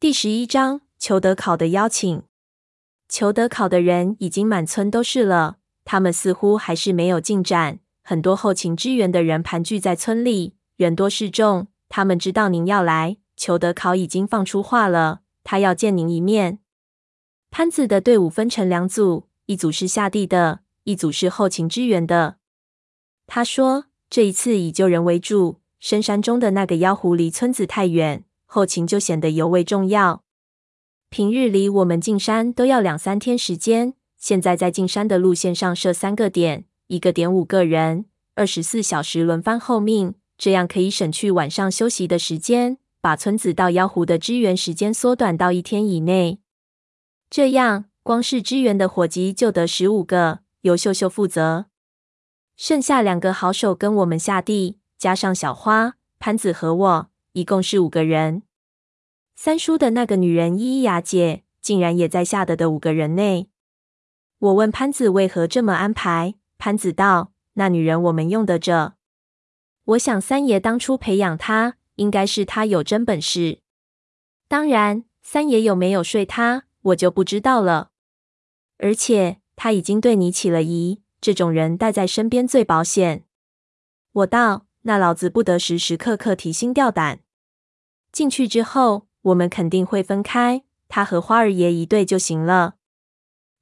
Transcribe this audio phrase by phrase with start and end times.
[0.00, 2.22] 第十一章，裘德考的邀请。
[3.06, 7.80] 裘德考的人已经满村都是了，他们似乎还是没有进展。
[8.02, 11.66] 很多后勤支援的人盘踞在村里，人多势众。
[11.90, 16.60] 他们知道您要来，裘德考已经放出话了，他要见您一面。
[17.50, 22.36] 潘子的队伍分成两组，一组是下地的，一组是后勤支援的。
[23.26, 28.24] 他说，这一次以救人为主，深山中的那个妖狐离村子太远。
[28.52, 30.24] 后勤就显得尤为重要。
[31.08, 46.40] 平日里我们进山都要两三天时间，现在在进山的路线上设三个点，一个点五个人，二十四小时轮番候命，这样可以省去晚上休息的时间，把村子到妖狐的支援时间缩短到一天以内。
[47.30, 51.66] 这样光是支援的伙计就得十五个，由秀秀负责，
[52.56, 57.09] 剩下两个好手跟我们下地，加上小花、潘子和我。
[57.32, 58.42] 一共是五个人，
[59.36, 63.48] 三叔的那个女人依依雅姐竟然也在下的的五个人内。
[64.38, 68.96] 我问潘子为何这么安排，潘子道：“那女人我们用得着。
[69.84, 73.60] 我想三爷当初培养她，应该是她有真本事。
[74.48, 77.90] 当然，三爷有没有睡她，我就不知道了。
[78.78, 83.24] 而且她已经对你起了疑，这种人带在身边最保险。”
[84.12, 84.66] 我道。
[84.82, 87.20] 那老子不得时时刻刻提心吊胆。
[88.12, 92.74] 进去之后，我们肯定会分开，他和花儿爷一对就行了。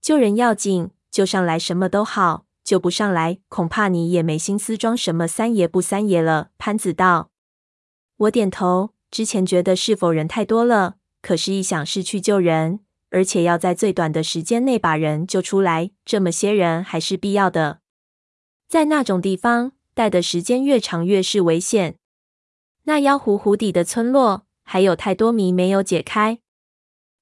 [0.00, 6.50] 救人要紧，救上来什么都好；救不上来，恐怕你也没心思装什么三爷不三爷了。
[6.58, 7.30] 潘子道。
[8.18, 8.90] 我点头。
[9.08, 17.80] 之前觉得是否人太多了，可是一想是去救人，而且要在最短的时间内把人救出来，这么些人还是必要的。
[18.68, 19.72] 在那种地方。
[19.96, 21.96] 待的时间越长，越是危险。
[22.82, 26.38] 那妖狐湖底的村落还有太多谜没有解开。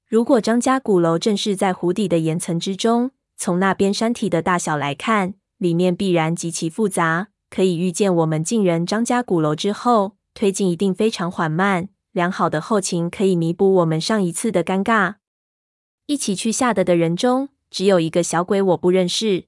[0.09, 7.29] 如果张家鼓楼正是在湖底的岩层之中，从那边山体的大小来看，里面必然极其复杂。
[7.49, 11.91] 可以预见，我们进人张家鼓楼之后，推进一定非常缓慢。
[12.11, 15.15] 良好的后勤可以弥补我们上一次的尴尬。
[16.07, 19.45] 一起去下的的人中，只有一个小鬼我不认识，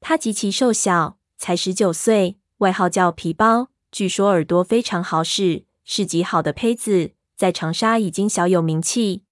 [0.00, 1.18] 他极其瘦小。
[1.42, 3.70] 才十九岁，外号叫皮包。
[3.90, 9.24] 据说耳朵非常好使，是极好的胚子，在长沙已经小有名气。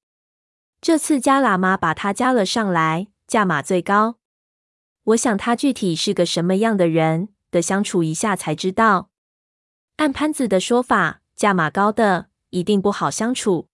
[0.81, 4.17] 这次加喇嘛把他加了上来，价码最高。
[5.05, 9.11] 我想他具体是个什么样的人，得相处一下才知道。
[9.97, 13.69] 按潘子的说法，价码高的一定不好相处。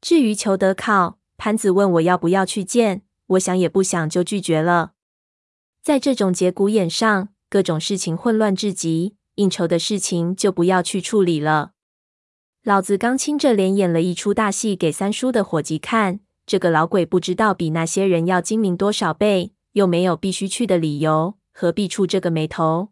[0.00, 4.94] 至于裘德考，潘子问我要不要去见，我想也不想就拒绝了。
[5.80, 7.28] 在这种节骨眼上。
[7.54, 11.70] 各种事情混乱至极，应酬的事情就不要去处理了。
[12.64, 22.88] 老子刚亲着脸演了一出大戏给三叔的伙计看，这个老鬼不知道比那些人要精明多少倍，又没有必须去的理由，何必触这个霉头？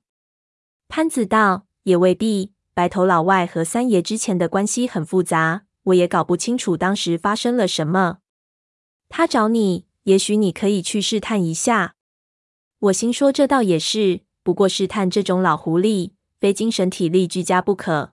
[0.86, 8.18] 潘子道：“也未必，白头老外和三爷之前的关系很复杂，我也搞不清楚当时发生了什么。
[9.08, 11.96] 他找你，也许你可以去试探一下。”
[12.78, 18.12] 我心说：“这倒也是。”不过试探这种老狐狸，非精神体力俱佳不可。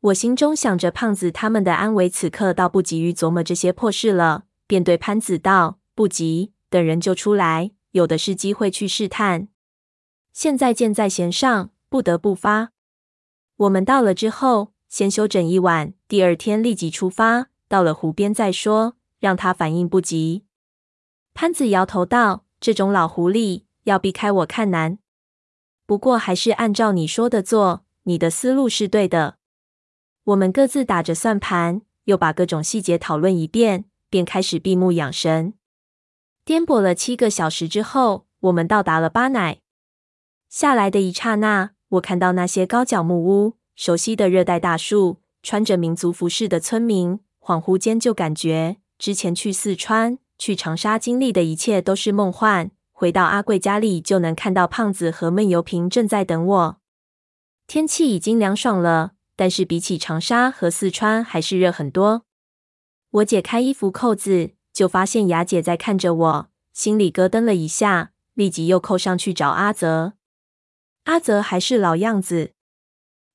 [0.00, 9.48] 我心中想着胖子他们的安危，此刻倒不急于琢磨这些破事了，便对潘子道：“不急，等人救出来，有的是机会去试探。
[10.32, 12.72] 现在箭在弦上，不得不发。
[13.56, 17.48] 我们到了之后，先休整一晚，第二天立即出发。
[17.68, 20.44] 到了湖边再说，让他反应不及。”
[21.34, 24.98] 潘子摇头道：“这种老狐狸，要避开我看难。”
[25.86, 29.36] 不过还是按照你说的做，你的思路是对的。
[30.24, 35.54] 我们各自打着算盘，又把各种细节讨论一遍，便开始闭目养神。
[36.44, 39.60] 颠簸了七个小时之后，我们到达了巴乃。
[40.48, 52.72] 下来的一刹那，我看到那些高脚木屋、熟悉的热带大树、穿着民族服饰的村民，恍惚间就感觉之前去四川、去长沙经历的一切都是梦幻。
[52.98, 56.80] 回到阿贵家里，就能看到胖子和闷油瓶正在等我。
[57.66, 62.22] 天气已经凉爽了，但是比起长沙和四川还是热很多。
[63.10, 70.14] 我解开衣服扣子，就发现雅姐在看着我，心里咯噔了一下，立即又扣上去找阿泽。
[71.04, 72.52] 阿泽还是老样子。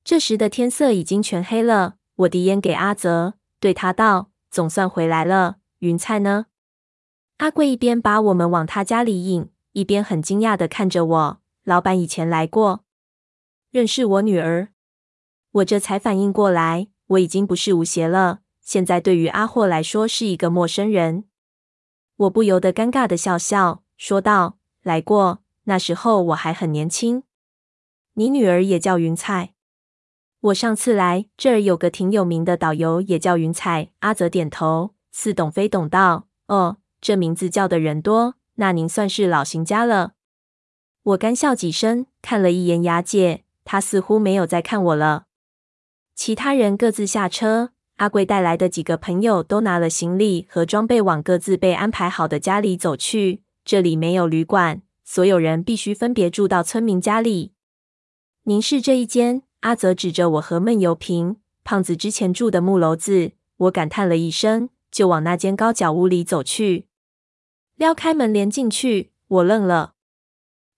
[0.03, 6.47] 这时的天色已经全黑了，我递烟给阿泽，对他道：“总算回来了，云菜呢？”
[7.37, 11.41] 阿贵一边把我们往他家里引，一边很惊讶的看着我。
[11.63, 12.83] 老板以前来过，
[13.69, 14.69] 认识我女儿。
[15.51, 18.39] 我这才反应过来，我已经不是吴邪了。
[18.61, 21.25] 现在对于阿霍来说是一个陌生人。
[22.15, 27.23] 我不由得尴尬的笑笑，说道：“来过，那时候我还很年轻。
[28.13, 29.53] 你女儿也叫云彩。
[30.41, 40.13] 我上次来这儿有个挺有名的导游，也叫云彩。”阿泽点头，似懂非懂道：“哦，这名字叫的人多，那您算是老行家了。”
[41.03, 45.25] 我干笑几声，看了一眼雅姐，她似乎没有再看我了。
[46.13, 53.41] 其他人各自下车，阿贵带来的几个朋友都拿了行李和装备往各自被安排好的家里走去。
[53.65, 57.53] 这里没有旅馆，所有人必须分别住到村民家里。
[58.43, 59.43] 您是这一间？
[59.61, 63.31] 阿泽指着我和闷油瓶、胖子之前住的木楼子。
[63.57, 66.87] 我感叹了一声，就往那间高脚屋里走去。
[67.81, 69.95] 撩开门帘进去，我愣了。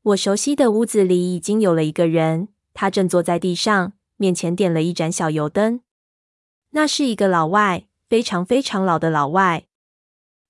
[0.03, 3.91] 我熟悉的屋子里已经有了一个人，他正坐在地上。
[4.15, 5.81] 面前点了一盏小油灯，
[6.69, 9.65] 那是一个老外，非常非常老的老外。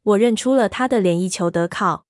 [0.03, 2.05] 我认出了他的脸，一裘德考，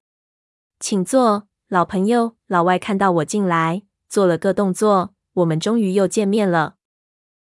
[0.77, 2.35] 请坐，老朋友。
[2.47, 5.13] 老外看到我进来，做了个动作。
[5.35, 6.75] 我们终于又见面了。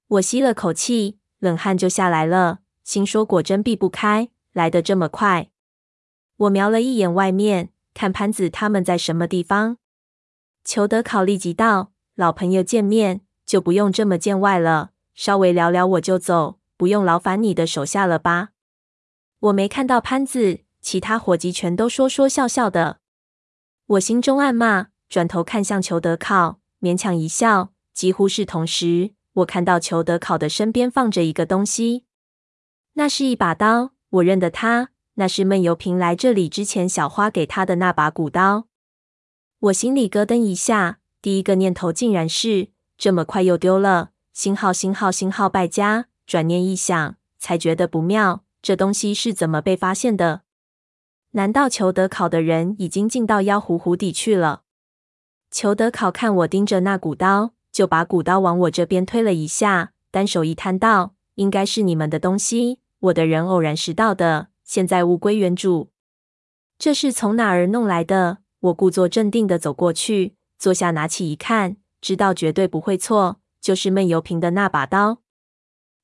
[0.07, 5.50] 我吸了口气，冷汗就下来了，心说果真避不开，来得这么快。
[6.38, 9.78] 我瞄了一眼外面，看潘子他们在什么地方。
[10.63, 18.50] 裘德考立即道：“老朋友见面。”就不用这么见外了，稍微聊聊我就走，不用劳烦你的手下了吧？
[19.39, 23.00] 我没看到潘子，其他伙计全都说说笑笑的。
[23.86, 27.72] 我心中暗骂，转头看向裘德考，勉强一笑。
[27.94, 32.04] 几乎是同时，我看到裘德考的身边放着一个东西，
[32.95, 38.68] 那是一把刀，我认得他，那是闷油瓶来这里之前小花给他的那把古刀。
[39.60, 42.69] 我心里咯噔一下，第一个念头竟然是。
[42.98, 46.08] 这么快又丢了，星号星号星号败家。
[46.25, 48.44] 转念一想，才觉得不妙。
[48.62, 50.42] 这东西是怎么被发现的？
[51.31, 54.64] 难道裘德考的人已经进到妖狐湖底去了？
[55.50, 65.90] 裘德考看我盯着那古刀，就把古刀往我这边推了一下，单手一摊道：“应该是你们的东西，我的人偶然拾到的，现在物归原主。”
[66.78, 68.38] 这是从哪儿弄来的？
[68.60, 71.78] 我故作镇定地走过去，坐下，拿起一看。
[72.00, 75.24] 知道绝对不会错，就是闷油瓶的那把刀。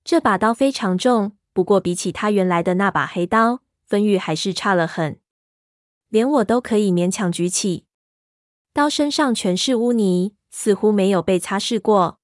[0.04, 5.20] 这把刀非常重，不过比起他原来的那把黑刀，分玉还是差了很，
[6.10, 7.86] 连我都可以勉强举起。
[8.74, 12.20] 刀身上全是污泥，似乎没有被擦拭过。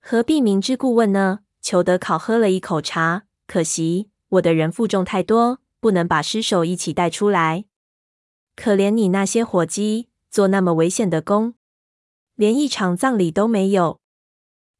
[0.00, 1.40] 何必明知故问呢？
[1.62, 7.64] 裘德考喝了一口茶，可惜我的人负重太多，不能把尸首一起带出来。
[8.54, 11.54] 可怜你那些伙计，做那么危险的工。
[12.36, 14.00] 连一场葬礼都没有。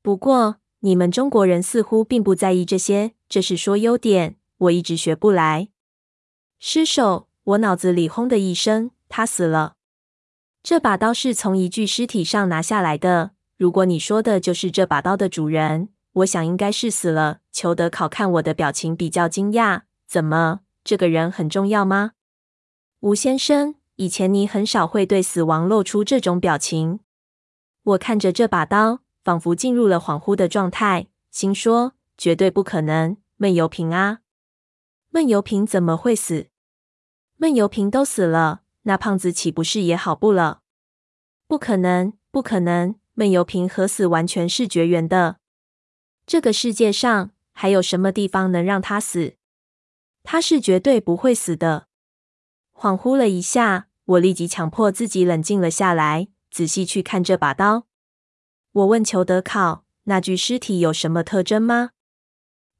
[0.02, 5.68] 不过你们中国人似乎并不在意这些，这是说优点，我一直学不来。
[6.58, 9.74] 尸首，我脑子里轰的一声，他死了。
[10.62, 13.32] 这把刀是从一具尸体上拿下来的。
[13.56, 17.40] 如果你说的就是这把刀的主人，我想应该是死了。
[17.60, 22.12] 裘德考看我的表情比较惊讶，怎么，这个人很重要吗？
[23.00, 27.00] 吴先生，以前你很少会对死亡露出这种表情。
[27.82, 34.20] 我看着这把刀，仿佛进入了恍惚的状态，心说：绝对不可能，闷油瓶啊！
[35.10, 36.46] 闷油瓶怎么会死？
[37.36, 40.62] 闷油瓶都死了，那胖子岂不是也好不了？
[41.46, 42.94] 不可能，不可能！
[43.12, 45.36] 闷油瓶和死完全是绝缘的。
[46.26, 49.34] 这个世界上还有什么地方能让他死？
[50.22, 51.88] 他是绝对不会死的。
[52.74, 56.28] 恍惚了一下，我立即强迫自己冷静了下来。
[56.50, 57.84] 仔细去看这把刀，
[58.72, 61.90] 我问裘德考：“那具尸体有什么特征吗？”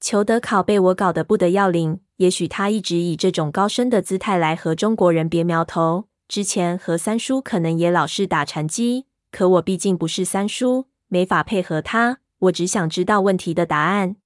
[0.01, 2.01] 裘德考被我搞得不得要领。
[2.17, 6.09] 也许他一直以这种高深的姿态来和中国人别苗头。
[6.27, 12.21] 之前和三叔可能也老是打禅机，可我毕竟不是三叔，没法配合他。
[12.39, 14.17] 我只想知道问题的答案。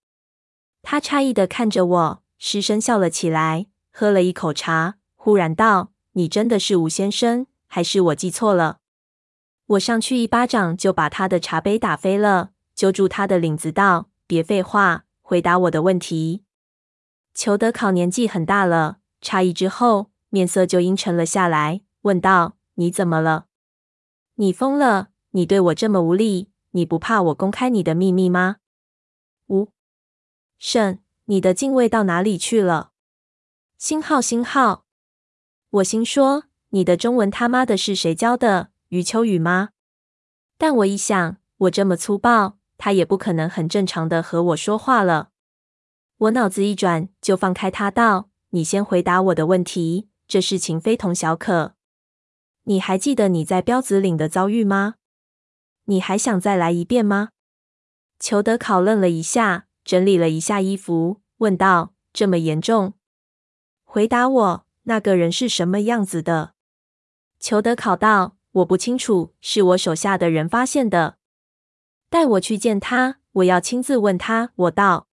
[0.85, 8.79] 他诧异地看着我，失声笑了起来，喝了一口茶，忽然道：“你真的是吴先生，还是我记错了？”
[9.67, 16.45] 我上去一巴掌就把他的茶杯打飞了，揪住他的领子道：“别废话，回答我的问题。”
[17.33, 23.47] 裘德考年纪很大了，诧异之后面色就阴沉了下来，问道：“你怎么了？
[24.35, 25.09] 你疯了？
[25.31, 28.57] 你对我这么无礼，你不怕我公开你的秘密吗？”
[29.49, 29.71] 吴
[30.58, 32.92] 胜，你的敬畏到哪里去了？
[33.76, 34.87] 星号星号，
[35.70, 39.70] 我心说：“你的中文他妈的是谁教的？”余秋雨吗？
[40.56, 45.30] 但我一想，我这么粗暴，他也不可能很正常的和我说话了。
[46.16, 51.75] 我脑子一转，就放开他道：“你先回答我的问题，这事情非同小可。
[52.64, 54.94] 你还记得你在镖子岭的遭遇吗？
[55.87, 57.30] 你还想再来一遍吗？”
[58.20, 62.95] 裘德考愣了一下，整理了一下衣服，问道：“这么严重？
[63.85, 66.55] 回答我，那个人是什么样子的？”
[67.38, 71.19] 裘德考道：“我不清楚，是我手下的人发现的。
[72.09, 75.09] 带我去见他，我要亲自问他。”我道。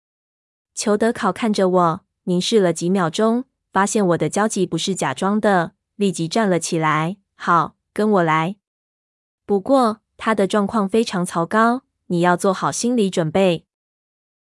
[0.74, 7.16] 裘德考看着我，凝视了几秒钟，发现我的焦急不是假装的，立即站了起来。
[7.36, 8.56] 好，跟我来。
[9.46, 13.64] 不过他的状况非常糟糕，你要做好心理准备。